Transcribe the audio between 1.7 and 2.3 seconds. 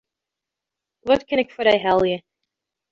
helje?